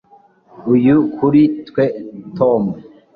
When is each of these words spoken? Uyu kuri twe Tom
Uyu 0.73 0.95
kuri 1.15 1.41
twe 1.67 1.85
Tom 2.37 2.63